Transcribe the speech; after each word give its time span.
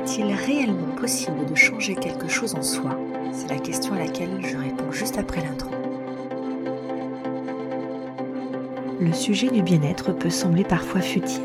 Est-il 0.00 0.32
réellement 0.32 0.94
possible 0.96 1.44
de 1.44 1.54
changer 1.54 1.94
quelque 1.94 2.26
chose 2.26 2.54
en 2.54 2.62
soi? 2.62 2.98
C'est 3.32 3.50
la 3.50 3.58
question 3.58 3.92
à 3.92 3.98
laquelle 3.98 4.40
je 4.40 4.56
réponds 4.56 4.90
juste 4.90 5.18
après 5.18 5.42
l'intro. 5.42 5.70
Le 8.98 9.12
sujet 9.12 9.50
du 9.50 9.60
bien-être 9.62 10.12
peut 10.12 10.30
sembler 10.30 10.64
parfois 10.64 11.02
futile, 11.02 11.42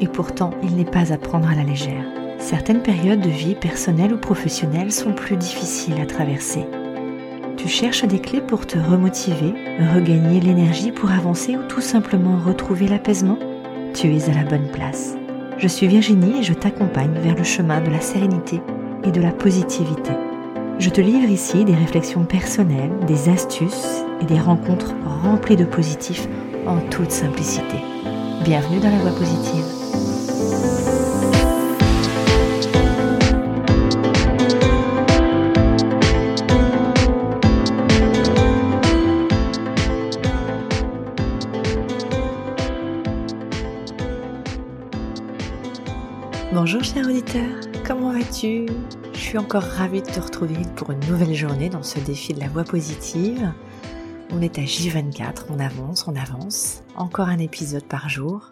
et 0.00 0.08
pourtant 0.08 0.52
il 0.62 0.76
n'est 0.76 0.84
pas 0.86 1.12
à 1.12 1.18
prendre 1.18 1.50
à 1.50 1.54
la 1.54 1.62
légère. 1.62 2.06
Certaines 2.38 2.80
périodes 2.80 3.20
de 3.20 3.28
vie 3.28 3.54
personnelle 3.54 4.14
ou 4.14 4.18
professionnelle 4.18 4.92
sont 4.92 5.12
plus 5.12 5.36
difficiles 5.36 6.00
à 6.00 6.06
traverser. 6.06 6.64
Tu 7.58 7.68
cherches 7.68 8.06
des 8.06 8.20
clés 8.20 8.40
pour 8.40 8.66
te 8.66 8.78
remotiver, 8.78 9.52
regagner 9.94 10.40
l'énergie 10.40 10.90
pour 10.90 11.10
avancer 11.10 11.54
ou 11.54 11.64
tout 11.68 11.82
simplement 11.82 12.38
retrouver 12.38 12.88
l'apaisement? 12.88 13.38
Tu 13.92 14.16
es 14.16 14.30
à 14.30 14.42
la 14.42 14.44
bonne 14.44 14.70
place. 14.72 15.19
Je 15.60 15.68
suis 15.68 15.88
Virginie 15.88 16.38
et 16.38 16.42
je 16.42 16.54
t'accompagne 16.54 17.12
vers 17.22 17.36
le 17.36 17.44
chemin 17.44 17.82
de 17.82 17.90
la 17.90 18.00
sérénité 18.00 18.62
et 19.04 19.10
de 19.10 19.20
la 19.20 19.30
positivité. 19.30 20.10
Je 20.78 20.88
te 20.88 21.02
livre 21.02 21.28
ici 21.28 21.66
des 21.66 21.74
réflexions 21.74 22.24
personnelles, 22.24 22.92
des 23.06 23.28
astuces 23.28 24.02
et 24.22 24.24
des 24.24 24.40
rencontres 24.40 24.94
remplies 25.22 25.56
de 25.56 25.66
positifs 25.66 26.26
en 26.66 26.80
toute 26.88 27.10
simplicité. 27.10 27.76
Bienvenue 28.42 28.80
dans 28.80 28.88
la 28.88 28.98
voie 29.00 29.18
positive. 29.18 29.79
Bonjour 46.52 46.82
cher 46.82 47.06
auditeur, 47.06 47.60
comment 47.86 48.12
vas-tu? 48.12 48.66
Je 49.12 49.18
suis 49.18 49.38
encore 49.38 49.62
ravie 49.62 50.02
de 50.02 50.06
te 50.06 50.18
retrouver 50.18 50.56
pour 50.74 50.90
une 50.90 50.98
nouvelle 51.06 51.32
journée 51.32 51.68
dans 51.68 51.84
ce 51.84 52.00
défi 52.00 52.34
de 52.34 52.40
la 52.40 52.48
voie 52.48 52.64
positive. 52.64 53.52
On 54.32 54.42
est 54.42 54.58
à 54.58 54.62
J24, 54.62 55.44
on 55.50 55.60
avance, 55.60 56.08
on 56.08 56.16
avance. 56.16 56.82
Encore 56.96 57.28
un 57.28 57.38
épisode 57.38 57.84
par 57.84 58.08
jour. 58.08 58.50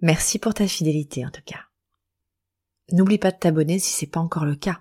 Merci 0.00 0.40
pour 0.40 0.54
ta 0.54 0.66
fidélité 0.66 1.24
en 1.24 1.30
tout 1.30 1.40
cas. 1.46 1.66
N'oublie 2.90 3.18
pas 3.18 3.30
de 3.30 3.38
t'abonner 3.38 3.78
si 3.78 3.92
c'est 3.92 4.10
pas 4.10 4.18
encore 4.18 4.44
le 4.44 4.56
cas. 4.56 4.80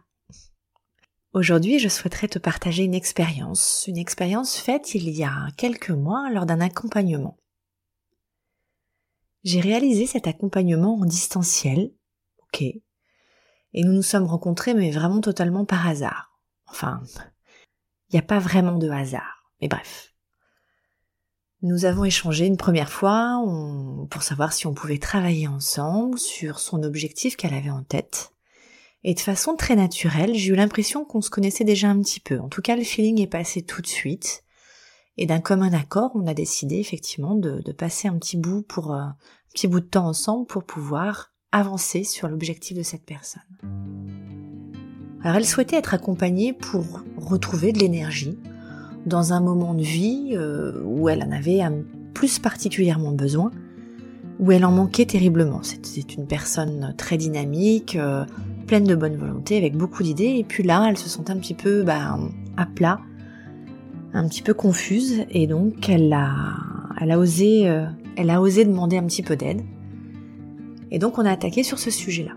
Aujourd'hui, 1.33 1.77
je 1.77 1.87
souhaiterais 1.87 2.29
te 2.29 2.39
partager 2.39 2.83
une 2.83 2.95
expérience, 2.95 3.85
une 3.87 3.99
expérience 3.99 4.57
faite 4.57 4.95
il 4.95 5.07
y 5.07 5.23
a 5.23 5.49
quelques 5.55 5.91
mois 5.91 6.31
lors 6.31 6.47
d'un 6.47 6.61
accompagnement. 6.61 7.37
J'ai 9.43 9.59
réalisé 9.59 10.05
cet 10.05 10.27
accompagnement 10.27 10.95
en 10.95 11.05
distanciel, 11.05 11.91
ok, 12.43 12.61
et 12.61 13.83
nous 13.83 13.93
nous 13.93 14.03
sommes 14.03 14.25
rencontrés 14.25 14.73
mais 14.73 14.91
vraiment 14.91 15.21
totalement 15.21 15.65
par 15.65 15.87
hasard. 15.87 16.39
Enfin, 16.67 17.01
il 18.09 18.15
n'y 18.15 18.19
a 18.19 18.23
pas 18.23 18.39
vraiment 18.39 18.77
de 18.77 18.89
hasard. 18.89 19.51
Mais 19.61 19.67
bref. 19.67 20.13
Nous 21.61 21.85
avons 21.85 22.05
échangé 22.05 22.47
une 22.47 22.57
première 22.57 22.89
fois 22.89 23.39
pour 24.09 24.23
savoir 24.23 24.51
si 24.51 24.65
on 24.65 24.73
pouvait 24.73 24.97
travailler 24.97 25.47
ensemble 25.47 26.17
sur 26.17 26.59
son 26.59 26.81
objectif 26.81 27.35
qu'elle 27.35 27.53
avait 27.53 27.69
en 27.69 27.83
tête. 27.83 28.33
Et 29.03 29.13
de 29.13 29.19
façon 29.19 29.55
très 29.55 29.75
naturelle, 29.75 30.35
j'ai 30.35 30.53
eu 30.53 30.55
l'impression 30.55 31.05
qu'on 31.05 31.21
se 31.21 31.29
connaissait 31.29 31.63
déjà 31.63 31.89
un 31.89 32.01
petit 32.01 32.19
peu. 32.19 32.39
En 32.39 32.49
tout 32.49 32.61
cas, 32.61 32.75
le 32.75 32.83
feeling 32.83 33.21
est 33.21 33.27
passé 33.27 33.61
tout 33.61 33.81
de 33.81 33.87
suite. 33.87 34.43
Et 35.21 35.27
d'un 35.27 35.39
commun 35.39 35.71
accord, 35.73 36.13
on 36.15 36.25
a 36.25 36.33
décidé 36.33 36.77
effectivement 36.77 37.35
de, 37.35 37.61
passer 37.73 38.07
un 38.07 38.17
petit 38.17 38.37
bout 38.37 38.63
pour 38.63 38.91
euh, 38.91 39.01
un 39.01 39.15
petit 39.53 39.67
bout 39.67 39.79
de 39.79 39.85
temps 39.85 40.07
ensemble 40.07 40.47
pour 40.47 40.63
pouvoir 40.63 41.31
avancer 41.51 42.03
sur 42.03 42.27
l'objectif 42.27 42.75
de 42.75 42.81
cette 42.81 43.05
personne. 43.05 43.43
Alors 45.21 45.37
elle 45.37 45.45
souhaitait 45.45 45.75
être 45.75 45.93
accompagnée 45.93 46.53
pour 46.53 47.03
retrouver 47.17 47.71
de 47.71 47.77
l'énergie 47.77 48.39
dans 49.05 49.31
un 49.31 49.41
moment 49.41 49.75
de 49.75 49.83
vie 49.83 50.31
euh, 50.31 50.81
où 50.85 51.07
elle 51.07 51.21
en 51.21 51.31
avait 51.31 51.59
plus 52.15 52.39
particulièrement 52.39 53.11
besoin, 53.11 53.51
où 54.39 54.51
elle 54.51 54.65
en 54.65 54.71
manquait 54.71 55.05
terriblement. 55.05 55.61
C'était 55.61 56.01
une 56.15 56.25
personne 56.25 56.95
très 56.97 57.17
dynamique, 57.17 57.95
euh, 57.95 58.25
pleine 58.65 58.85
de 58.85 58.95
bonne 58.95 59.17
volonté, 59.17 59.57
avec 59.57 59.77
beaucoup 59.77 60.01
d'idées, 60.01 60.37
et 60.39 60.43
puis 60.43 60.63
là, 60.63 60.83
elle 60.89 60.97
se 60.97 61.09
sentait 61.09 61.33
un 61.33 61.37
petit 61.37 61.53
peu 61.53 61.83
bah, 61.83 62.17
à 62.57 62.65
plat, 62.65 62.99
un 64.13 64.27
petit 64.27 64.41
peu 64.41 64.53
confuse, 64.53 65.25
et 65.29 65.47
donc 65.47 65.89
elle 65.89 66.11
a, 66.13 66.33
elle 66.99 67.11
a 67.11 67.19
osé, 67.19 67.69
euh, 67.69 67.85
elle 68.15 68.29
a 68.29 68.41
osé 68.41 68.65
demander 68.65 68.97
un 68.97 69.03
petit 69.03 69.23
peu 69.23 69.35
d'aide. 69.35 69.61
Et 70.91 70.99
donc 70.99 71.17
on 71.17 71.25
a 71.25 71.31
attaqué 71.31 71.63
sur 71.63 71.79
ce 71.79 71.89
sujet-là. 71.89 72.33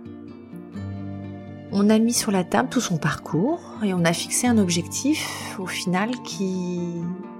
On 1.72 1.90
a 1.90 1.98
mis 1.98 2.12
sur 2.12 2.30
la 2.30 2.44
table 2.44 2.68
tout 2.68 2.80
son 2.80 2.98
parcours 2.98 3.60
et 3.84 3.92
on 3.94 4.04
a 4.04 4.12
fixé 4.12 4.46
un 4.46 4.58
objectif 4.58 5.56
au 5.58 5.66
final 5.66 6.10
qui, 6.22 6.78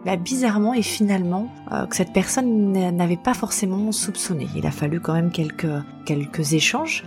bah, 0.05 0.17
bizarrement 0.17 0.75
et 0.75 0.83
finalement, 0.83 1.49
euh, 1.71 1.87
que 1.87 1.95
cette 1.95 2.13
personne 2.13 2.73
n'avait 2.73 3.17
pas 3.17 3.35
forcément 3.35 3.93
soupçonné. 3.93 4.49
Il 4.57 4.67
a 4.67 4.73
fallu 4.73 4.99
quand 4.99 5.13
même 5.13 5.31
quelques, 5.31 5.69
quelques 6.05 6.53
échanges, 6.53 7.05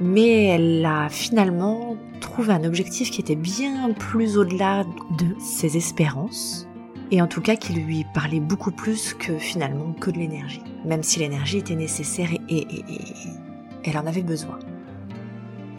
mais 0.00 0.44
elle 0.44 0.86
a 0.86 1.08
finalement 1.08 1.95
trouvé 2.20 2.52
un 2.52 2.64
objectif 2.64 3.10
qui 3.10 3.20
était 3.20 3.36
bien 3.36 3.92
plus 3.92 4.38
au-delà 4.38 4.84
de 5.18 5.26
ses 5.38 5.76
espérances 5.76 6.66
et 7.10 7.22
en 7.22 7.26
tout 7.26 7.40
cas 7.40 7.56
qui 7.56 7.74
lui 7.74 8.04
parlait 8.14 8.40
beaucoup 8.40 8.72
plus 8.72 9.14
que 9.14 9.38
finalement 9.38 9.92
que 9.92 10.10
de 10.10 10.18
l'énergie, 10.18 10.62
même 10.84 11.02
si 11.02 11.20
l'énergie 11.20 11.58
était 11.58 11.76
nécessaire 11.76 12.30
et 12.48 12.66
elle 13.84 13.98
en 13.98 14.06
avait 14.06 14.22
besoin. 14.22 14.58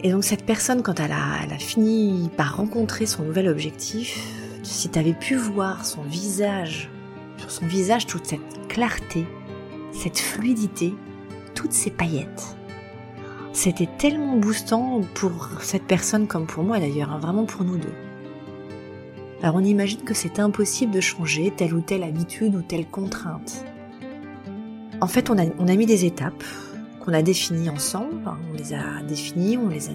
Et 0.02 0.12
donc 0.12 0.24
cette 0.24 0.46
personne, 0.46 0.82
quand 0.82 1.00
elle 1.00 1.12
a, 1.12 1.42
elle 1.42 1.52
a 1.52 1.58
fini 1.58 2.30
par 2.36 2.56
rencontrer 2.56 3.04
son 3.04 3.24
nouvel 3.24 3.48
objectif, 3.48 4.32
si 4.62 4.88
tu 4.88 4.98
avais 4.98 5.12
pu 5.12 5.34
voir 5.34 5.84
son 5.84 6.02
visage, 6.02 6.88
sur 7.36 7.50
son 7.50 7.66
visage 7.66 8.06
toute 8.06 8.26
cette 8.26 8.68
clarté, 8.68 9.26
cette 9.92 10.18
fluidité, 10.18 10.94
toutes 11.54 11.72
ces 11.72 11.90
paillettes, 11.90 12.57
c'était 13.52 13.88
tellement 13.98 14.36
boostant 14.36 15.00
pour 15.14 15.48
cette 15.60 15.84
personne 15.84 16.26
comme 16.26 16.46
pour 16.46 16.64
moi 16.64 16.78
d'ailleurs, 16.78 17.12
hein, 17.12 17.18
vraiment 17.18 17.44
pour 17.44 17.64
nous 17.64 17.76
deux. 17.76 17.94
Alors 19.42 19.56
on 19.56 19.64
imagine 19.64 20.02
que 20.02 20.14
c'est 20.14 20.40
impossible 20.40 20.92
de 20.92 21.00
changer 21.00 21.52
telle 21.56 21.74
ou 21.74 21.80
telle 21.80 22.02
habitude 22.02 22.54
ou 22.54 22.62
telle 22.62 22.86
contrainte. 22.86 23.64
En 25.00 25.06
fait, 25.06 25.30
on 25.30 25.38
a, 25.38 25.76
mis 25.76 25.86
des 25.86 26.06
étapes, 26.06 26.42
on 27.06 27.12
a 27.12 27.22
défini 27.22 27.70
ensemble. 27.70 28.16
On 28.26 28.56
les 28.56 28.74
a 28.74 29.00
définis, 29.06 29.56
on 29.56 29.68
les 29.68 29.90
a 29.90 29.92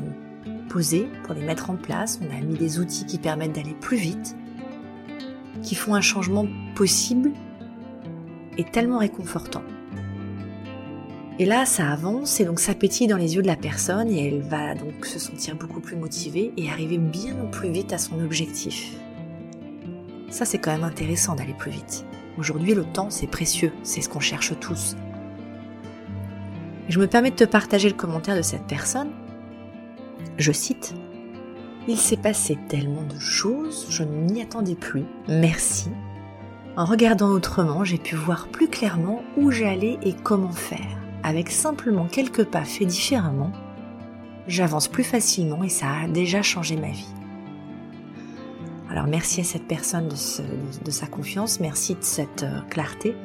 posés 0.70 1.10
pour 1.24 1.34
les 1.34 1.42
mettre 1.42 1.70
en 1.70 1.76
place. 1.76 2.22
On 2.22 2.34
a 2.34 2.40
mis 2.40 2.58
des 2.58 2.80
outils 2.80 3.06
qui 3.06 3.18
permettent 3.18 3.54
d'aller 3.54 3.76
plus 3.82 3.98
vite, 3.98 4.38
qui 5.62 5.76
font 5.76 5.94
un 5.94 6.02
changement 6.02 6.48
possible 6.76 7.32
et 8.58 8.64
tellement 8.64 9.00
réconfortant. 9.00 9.64
Et 11.40 11.46
là, 11.46 11.66
ça 11.66 11.90
avance 11.90 12.40
et 12.40 12.46
donc 12.46 12.60
ça 12.60 12.76
pétille 12.76 13.08
dans 13.08 13.18
les 13.18 13.36
yeux 13.36 13.42
de 13.42 13.48
la 13.48 13.56
personne 13.56 14.12
et 14.12 14.28
elle 14.28 14.42
va 14.42 14.76
donc 14.76 15.06
se 15.06 15.18
sentir 15.18 15.56
beaucoup 15.56 15.80
plus 15.80 15.96
motivée 15.96 16.54
et 16.58 16.70
arriver 16.70 17.00
bien 17.00 17.34
plus 17.52 17.72
vite 17.72 17.92
à 17.92 17.98
son 17.98 18.24
objectif. 18.24 18.96
Ça, 20.30 20.46
c'est 20.46 20.60
quand 20.60 20.72
même 20.72 20.84
intéressant 20.84 21.34
d'aller 21.36 21.56
plus 21.58 21.72
vite. 21.72 22.06
Aujourd'hui, 22.38 22.76
le 22.76 22.84
temps, 22.84 23.10
c'est 23.10 23.28
précieux, 23.28 23.72
c'est 23.82 24.02
ce 24.02 24.10
qu'on 24.10 24.20
cherche 24.20 24.54
tous. 24.60 24.96
Je 26.88 27.00
me 27.00 27.08
permets 27.08 27.32
de 27.32 27.36
te 27.36 27.44
partager 27.46 27.90
le 27.90 27.96
commentaire 27.96 28.36
de 28.36 28.42
cette 28.44 28.68
personne. 28.68 29.10
Je 30.38 30.52
cite 30.52 30.94
Il 31.88 31.98
s'est 31.98 32.18
passé 32.18 32.60
tellement 32.68 33.04
de 33.04 33.20
choses, 33.20 33.88
je 33.90 34.04
ne 34.04 34.32
m'y 34.32 34.42
attendais 34.42 34.76
plus. 34.76 35.06
Merci. 35.28 35.90
En 36.76 36.86
regardant 36.86 37.30
autrement, 37.30 37.84
j'ai 37.84 37.98
pu 37.98 38.16
voir 38.16 38.48
plus 38.50 38.68
clairement 38.68 39.24
où 39.38 39.50
j'allais 39.50 39.98
et 40.04 40.14
comment 40.14 40.52
faire. 40.52 41.03
Avec 41.24 41.50
simplement 41.52 42.06
quelques 42.06 42.44
pas 42.44 42.66
faits 42.66 42.88
différemment, 42.88 43.52
j'avance 44.48 44.90
plus 44.90 45.06
facilement 45.06 45.64
et 45.64 45.70
ça 45.70 45.88
a 46.04 46.08
déjà 46.08 46.42
changé 46.42 46.76
ma 46.76 46.90
vie. 46.90 47.14
Alors 48.90 49.08
merci 49.08 49.42
à 49.42 49.44
cette 49.44 49.68
personne 49.68 50.10
de, 50.10 50.92
sa 50.92 51.08
confiance, 51.08 51.60
merci 51.60 51.96
de 51.96 52.04
cette 52.04 52.44
euh, 52.44 52.60
clarté. 52.70 53.16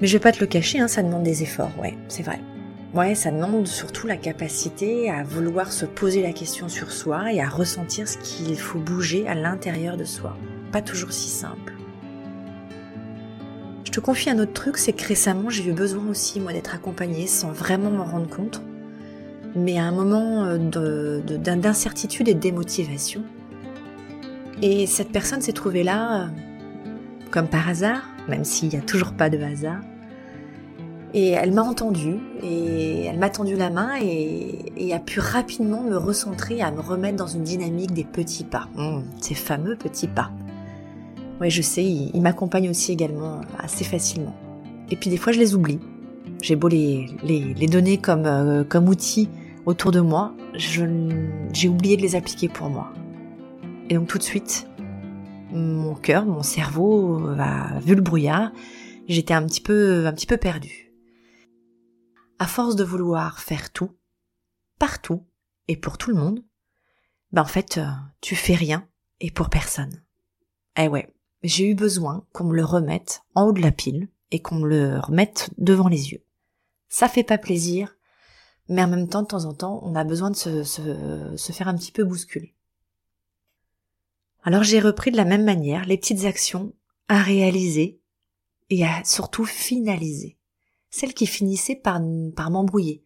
Mais 0.00 0.06
je 0.06 0.12
vais 0.12 0.22
pas 0.22 0.32
te 0.32 0.40
le 0.40 0.46
cacher, 0.46 0.78
hein, 0.78 0.88
ça 0.88 1.02
demande 1.02 1.24
des 1.24 1.42
efforts, 1.42 1.72
ouais, 1.78 1.94
c'est 2.06 2.22
vrai. 2.22 2.40
Ouais, 2.94 3.14
ça 3.14 3.30
demande 3.30 3.66
surtout 3.66 4.06
la 4.06 4.16
capacité 4.16 5.10
à 5.10 5.24
vouloir 5.24 5.72
se 5.72 5.84
poser 5.84 6.22
la 6.22 6.32
question 6.32 6.68
sur 6.68 6.90
soi 6.90 7.32
et 7.32 7.40
à 7.42 7.48
ressentir 7.48 8.08
ce 8.08 8.16
qu'il 8.16 8.58
faut 8.58 8.78
bouger 8.78 9.28
à 9.28 9.34
l'intérieur 9.34 9.96
de 9.96 10.04
soi. 10.04 10.38
Pas 10.72 10.80
toujours 10.80 11.12
si 11.12 11.28
simple. 11.28 11.77
Je 13.88 13.92
te 13.94 14.00
confie 14.00 14.28
un 14.28 14.38
autre 14.38 14.52
truc, 14.52 14.76
c'est 14.76 14.92
que 14.92 15.02
récemment 15.08 15.48
j'ai 15.48 15.66
eu 15.66 15.72
besoin 15.72 16.06
aussi 16.10 16.40
moi 16.40 16.52
d'être 16.52 16.74
accompagnée 16.74 17.26
sans 17.26 17.52
vraiment 17.52 17.90
m'en 17.90 18.04
rendre 18.04 18.28
compte, 18.28 18.60
mais 19.56 19.78
à 19.78 19.84
un 19.84 19.92
moment 19.92 20.44
euh, 20.44 20.58
d'incertitude 21.38 22.28
et 22.28 22.34
de 22.34 22.38
démotivation. 22.38 23.22
Et 24.60 24.86
cette 24.86 25.10
personne 25.10 25.40
s'est 25.40 25.54
trouvée 25.54 25.84
là, 25.84 26.24
euh, 26.24 26.26
comme 27.30 27.48
par 27.48 27.66
hasard, 27.66 28.02
même 28.28 28.44
s'il 28.44 28.68
n'y 28.68 28.76
a 28.76 28.82
toujours 28.82 29.12
pas 29.12 29.30
de 29.30 29.38
hasard, 29.38 29.80
Et 31.14 31.30
elle 31.30 31.52
m'a 31.52 31.62
entendue 31.62 32.18
et 32.42 33.06
elle 33.06 33.18
m'a 33.18 33.30
tendu 33.30 33.56
la 33.56 33.70
main 33.70 33.92
et, 34.02 34.92
a 34.92 34.98
pu 34.98 35.18
rapidement 35.18 35.82
me 35.82 35.96
recentrer, 35.96 36.60
à 36.60 36.70
me 36.70 36.80
remettre 36.80 37.16
dans 37.16 37.26
une 37.26 37.42
dynamique 37.42 37.94
des 37.94 38.04
petits 38.04 38.44
pas. 38.44 38.68
Mmh, 38.76 39.00
ces 39.22 39.34
fameux 39.34 39.76
petits 39.76 40.08
pas. 40.08 40.30
Oui, 41.40 41.50
je 41.50 41.62
sais, 41.62 41.84
il, 41.84 42.20
m'accompagne 42.20 42.68
aussi 42.68 42.92
également 42.92 43.40
assez 43.58 43.84
facilement. 43.84 44.34
Et 44.90 44.96
puis 44.96 45.10
des 45.10 45.16
fois, 45.16 45.32
je 45.32 45.38
les 45.38 45.54
oublie. 45.54 45.78
J'ai 46.42 46.56
beau 46.56 46.68
les, 46.68 47.06
les, 47.22 47.66
donner 47.66 47.98
comme, 47.98 48.26
euh, 48.26 48.64
comme 48.64 48.88
outils 48.88 49.28
autour 49.66 49.90
de 49.90 50.00
moi, 50.00 50.34
j'ai 50.54 51.68
oublié 51.68 51.96
de 51.96 52.02
les 52.02 52.16
appliquer 52.16 52.48
pour 52.48 52.70
moi. 52.70 52.92
Et 53.88 53.94
donc 53.94 54.08
tout 54.08 54.18
de 54.18 54.22
suite, 54.22 54.66
mon 55.52 55.94
cœur, 55.94 56.26
mon 56.26 56.42
cerveau 56.42 57.28
a 57.38 57.78
vu 57.80 57.94
le 57.94 58.02
brouillard. 58.02 58.52
J'étais 59.08 59.34
un 59.34 59.44
petit 59.46 59.60
peu, 59.60 60.06
un 60.06 60.12
petit 60.12 60.26
peu 60.26 60.36
perdue 60.36 60.88
à 62.38 62.46
force 62.46 62.76
de 62.76 62.84
vouloir 62.84 63.40
faire 63.40 63.72
tout, 63.72 63.96
partout 64.78 65.26
et 65.66 65.76
pour 65.76 65.98
tout 65.98 66.10
le 66.10 66.16
monde, 66.16 66.44
ben 67.32 67.42
en 67.42 67.46
fait, 67.46 67.78
euh, 67.78 67.86
tu 68.20 68.36
fais 68.36 68.54
rien 68.54 68.88
et 69.20 69.30
pour 69.30 69.50
personne. 69.50 70.02
Eh 70.76 70.88
ouais, 70.88 71.12
j'ai 71.42 71.68
eu 71.68 71.74
besoin 71.74 72.24
qu'on 72.32 72.44
me 72.44 72.54
le 72.54 72.64
remette 72.64 73.22
en 73.34 73.44
haut 73.46 73.52
de 73.52 73.62
la 73.62 73.72
pile 73.72 74.08
et 74.30 74.40
qu'on 74.40 74.56
me 74.56 74.68
le 74.68 74.98
remette 74.98 75.50
devant 75.58 75.88
les 75.88 76.12
yeux. 76.12 76.22
Ça 76.88 77.08
fait 77.08 77.24
pas 77.24 77.38
plaisir, 77.38 77.96
mais 78.68 78.82
en 78.82 78.88
même 78.88 79.08
temps, 79.08 79.22
de 79.22 79.28
temps 79.28 79.44
en 79.44 79.54
temps, 79.54 79.80
on 79.82 79.94
a 79.94 80.04
besoin 80.04 80.30
de 80.30 80.36
se, 80.36 80.64
se, 80.64 81.34
se 81.36 81.52
faire 81.52 81.68
un 81.68 81.76
petit 81.76 81.92
peu 81.92 82.04
bousculer. 82.04 82.54
Alors 84.42 84.62
j'ai 84.62 84.80
repris 84.80 85.10
de 85.10 85.16
la 85.16 85.24
même 85.24 85.44
manière 85.44 85.84
les 85.84 85.98
petites 85.98 86.24
actions 86.24 86.72
à 87.08 87.22
réaliser 87.22 88.00
et 88.70 88.84
à 88.84 89.02
surtout 89.04 89.44
finaliser 89.44 90.38
celles 90.90 91.14
qui 91.14 91.26
finissaient 91.26 91.76
par, 91.76 92.00
par 92.34 92.50
m'embrouiller. 92.50 93.02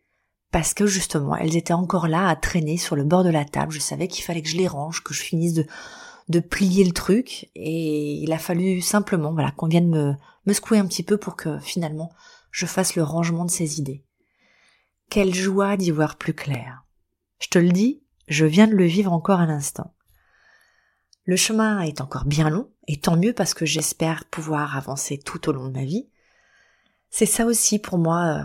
Parce 0.51 0.75
que 0.75 0.87
justement, 0.87 1.35
elles 1.35 1.57
étaient 1.57 1.73
encore 1.73 2.09
là 2.09 2.29
à 2.29 2.37
traîner 2.37 2.77
sur 2.77 2.95
le 2.95 3.05
bord 3.05 3.25
de 3.25 3.31
la 3.31 3.45
table. 3.45 3.73
Je 3.73 3.81
savais 3.81 4.07
qu'il 4.07 4.23
fallait 4.25 4.43
que 4.43 4.49
je 4.49 4.57
les 4.57 4.69
range, 4.69 5.03
que 5.03 5.15
je 5.15 5.23
finisse 5.23 5.55
de, 5.55 5.67
de 6.29 6.41
plier 6.41 6.85
le 6.85 6.93
truc. 6.93 7.51
Et 7.55 8.15
il 8.15 8.33
a 8.33 8.39
fallu 8.39 8.81
simplement, 8.81 9.33
voilà, 9.33 9.51
qu'on 9.53 9.69
vienne 9.69 9.89
me, 9.89 10.15
me 10.47 10.53
secouer 10.53 10.79
un 10.79 10.87
petit 10.87 11.03
peu 11.03 11.17
pour 11.17 11.37
que 11.37 11.59
finalement 11.59 12.11
je 12.51 12.67
fasse 12.67 12.97
le 12.97 13.03
rangement 13.03 13.45
de 13.45 13.51
ces 13.51 13.79
idées. 13.79 14.05
Quelle 15.11 15.35
joie 15.35 15.77
d'y 15.77 15.91
voir 15.91 16.17
plus 16.17 16.35
clair. 16.35 16.85
Je 17.41 17.49
te 17.49 17.59
le 17.59 17.71
dis, 17.71 18.03
je 18.29 18.47
viens 18.47 18.67
de 18.67 18.75
le 18.75 18.85
vivre 18.85 19.13
encore 19.13 19.41
un 19.41 19.49
instant. 19.49 19.95
Le 21.25 21.37
chemin 21.37 21.81
est 21.81 22.01
encore 22.01 22.25
bien 22.25 22.51
long, 22.51 22.71
et 22.89 23.01
tant 23.01 23.17
mieux 23.17 23.33
parce 23.33 23.55
que 23.55 23.67
j'espère 23.67 24.25
pouvoir 24.27 24.77
avancer 24.77 25.19
tout 25.19 25.49
au 25.49 25.53
long 25.53 25.67
de 25.67 25.73
ma 25.73 25.85
vie. 25.85 26.09
C'est 27.11 27.27
ça 27.27 27.47
aussi 27.47 27.79
pour 27.79 27.99
moi, 27.99 28.25
euh, 28.25 28.45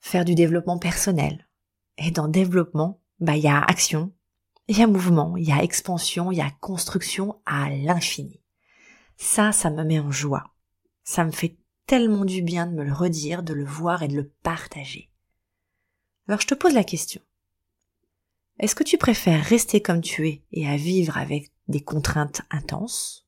faire 0.00 0.24
du 0.24 0.34
développement 0.34 0.78
personnel. 0.78 1.48
Et 1.98 2.10
dans 2.10 2.28
développement, 2.28 3.02
bah 3.18 3.36
il 3.36 3.42
y 3.42 3.48
a 3.48 3.60
action, 3.60 4.12
il 4.70 4.78
y 4.78 4.82
a 4.82 4.86
mouvement, 4.86 5.36
il 5.36 5.48
y 5.48 5.52
a 5.52 5.64
expansion, 5.64 6.30
il 6.30 6.38
y 6.38 6.40
a 6.40 6.50
construction 6.60 7.40
à 7.44 7.70
l'infini. 7.70 8.40
Ça, 9.16 9.50
ça 9.50 9.68
me 9.68 9.82
met 9.82 9.98
en 9.98 10.12
joie. 10.12 10.54
Ça 11.02 11.24
me 11.24 11.32
fait 11.32 11.56
tellement 11.86 12.24
du 12.24 12.40
bien 12.40 12.68
de 12.68 12.74
me 12.74 12.84
le 12.84 12.92
redire, 12.92 13.42
de 13.42 13.52
le 13.52 13.64
voir 13.64 14.04
et 14.04 14.08
de 14.08 14.14
le 14.14 14.28
partager. 14.44 15.10
Alors 16.28 16.40
je 16.40 16.46
te 16.46 16.54
pose 16.54 16.72
la 16.72 16.84
question. 16.84 17.20
Est-ce 18.60 18.76
que 18.76 18.84
tu 18.84 18.96
préfères 18.96 19.44
rester 19.44 19.82
comme 19.82 20.02
tu 20.02 20.28
es 20.28 20.42
et 20.52 20.68
à 20.68 20.76
vivre 20.76 21.18
avec 21.18 21.50
des 21.66 21.80
contraintes 21.80 22.42
intenses? 22.50 23.26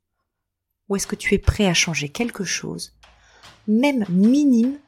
Ou 0.89 0.95
est-ce 0.95 1.09
que 1.09 1.17
tu 1.17 1.35
es 1.35 1.39
prêt 1.39 1.67
à 1.67 1.75
changer 1.75 2.09
quelque 2.09 2.45
chose 2.45 2.95
même 3.67 4.05
minime, 4.09 4.79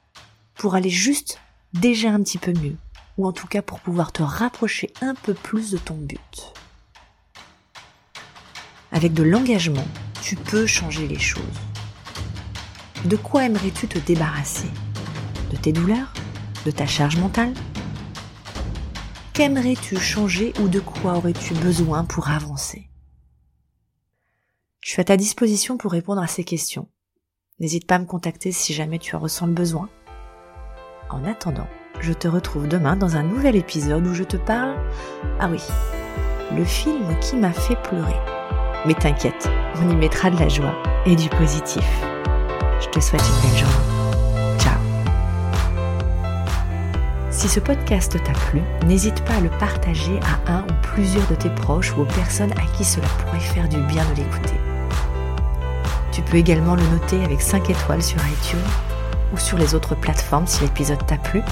pour 0.55 0.77
aller 0.77 0.91
juste 0.91 1.41
déjà 1.73 2.11
un 2.11 2.23
petit 2.23 2.39
peu 2.39 2.53
mieux, 2.53 2.77
ou 3.17 3.27
en 3.27 3.33
tout 3.33 3.47
cas 3.47 3.63
pour 3.63 3.81
pouvoir 3.81 4.13
te 4.13 4.23
rapprocher 4.23 4.93
un 5.01 5.15
peu 5.15 5.35
plus 5.35 5.71
de 5.71 5.79
ton 5.79 5.95
but. 5.95 6.53
Avec 8.93 9.13
de 9.13 9.23
l'engagement, 9.23 9.87
tu 10.23 10.37
peux 10.37 10.67
changer 10.67 11.09
les 11.09 11.19
choses. 11.19 11.43
De 13.05 13.17
quoi 13.17 13.45
aimerais-tu 13.45 13.89
te 13.89 13.99
débarrasser? 13.99 14.71
De 15.51 15.57
tes 15.57 15.73
douleurs? 15.73 16.13
De 16.65 16.71
ta 16.71 16.87
charge 16.87 17.17
mentale? 17.17 17.53
Qu'aimerais-tu 19.35 19.99
changer 19.99 20.53
ou 20.61 20.69
de 20.69 20.81
quoi 20.81 21.15
aurais-tu 21.17 21.55
besoin 21.55 22.05
pour 22.05 22.29
avancer? 22.29 22.89
Je 24.81 24.91
suis 24.91 25.01
à 25.01 25.05
ta 25.05 25.17
disposition 25.17 25.77
pour 25.77 25.93
répondre 25.93 26.23
à 26.23 26.27
ces 26.27 26.45
questions 26.45 26.89
N'hésite 27.61 27.87
pas 27.87 27.97
à 27.97 27.99
me 27.99 28.07
contacter 28.07 28.53
si 28.53 28.73
jamais 28.73 28.99
tu 28.99 29.15
en 29.17 29.21
ressens 29.21 29.47
le 29.47 29.53
besoin. 29.53 29.89
En 31.11 31.25
attendant, 31.25 31.69
je 32.01 32.13
te 32.13 32.29
retrouve 32.29 32.69
demain 32.69 32.97
dans 32.97 33.17
un 33.17 33.23
nouvel 33.23 33.57
épisode 33.57 34.07
où 34.07 34.15
je 34.15 34.25
te 34.25 34.37
parle... 34.37 34.75
Ah 35.41 35.49
oui, 35.51 35.63
le 36.55 36.65
film 36.65 37.19
qui 37.21 37.37
m'a 37.37 37.53
fait 37.53 37.77
pleurer. 37.83 38.17
Mais 38.87 38.95
t'inquiète, 38.95 39.49
on 39.81 39.89
y 39.89 39.97
mettra 39.97 40.31
de 40.31 40.39
la 40.39 40.49
joie 40.49 40.75
et 41.07 41.17
du 41.17 41.29
positif. 41.31 41.85
Je 42.81 42.89
te 42.89 43.01
souhaite 43.01 43.23
une 43.23 43.49
belle 43.49 43.59
journée. 43.59 44.59
Ciao. 44.59 44.79
Si 47.31 47.49
ce 47.49 47.61
podcast 47.61 48.23
t'a 48.23 48.33
plu, 48.33 48.61
n'hésite 48.87 49.25
pas 49.25 49.35
à 49.35 49.41
le 49.41 49.51
partager 49.51 50.21
à 50.21 50.53
un 50.53 50.63
ou 50.63 50.75
plusieurs 50.83 51.27
de 51.29 51.35
tes 51.35 51.51
proches 51.51 51.97
ou 51.97 52.03
aux 52.03 52.07
personnes 52.07 52.53
à 52.53 52.77
qui 52.77 52.85
cela 52.85 53.07
pourrait 53.19 53.41
faire 53.41 53.69
du 53.69 53.79
bien 53.79 54.05
de 54.11 54.17
l'écouter. 54.17 54.61
Tu 56.13 56.23
peux 56.23 56.37
également 56.37 56.77
le 56.77 56.87
noter 56.89 57.25
avec 57.25 57.41
5 57.41 57.71
étoiles 57.71 58.03
sur 58.03 58.19
iTunes 58.19 58.61
ou 59.33 59.39
sur 59.39 59.59
les 59.59 59.75
autres 59.75 59.95
plateformes 59.97 60.47
si 60.47 60.63
l'épisode 60.63 61.05
t'a 61.07 61.17
plu. 61.17 61.43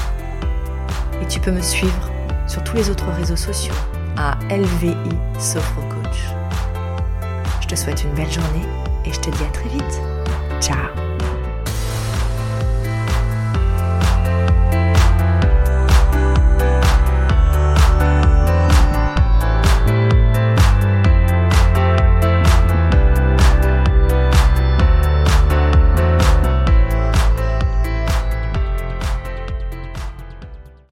Et 1.23 1.27
tu 1.27 1.39
peux 1.39 1.53
me 1.53 1.63
suivre 1.63 2.11
sur 2.49 2.65
tous 2.65 2.77
les 2.77 2.91
autres 2.91 3.09
réseaux 3.13 3.37
sociaux 3.37 3.75
à 4.17 4.37
LVI 4.51 4.97
Sophro 5.39 5.81
Coach. 5.83 6.25
Je 7.61 7.69
te 7.69 7.77
souhaite 7.77 8.03
une 8.03 8.13
belle 8.15 8.31
journée 8.31 8.67
et 9.05 9.13
je 9.13 9.21
te 9.21 9.31
dis 9.31 9.45
à 9.45 9.53
très 9.53 9.69
vite. 9.69 10.01
Ciao 10.61 10.92